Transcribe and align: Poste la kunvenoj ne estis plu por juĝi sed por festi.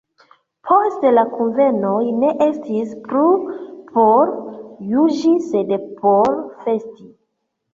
Poste 0.67 1.09
la 1.17 1.25
kunvenoj 1.33 1.99
ne 2.21 2.31
estis 2.47 2.95
plu 3.05 3.23
por 3.93 4.33
juĝi 4.95 5.35
sed 5.51 5.77
por 6.01 6.35
festi. 6.65 7.09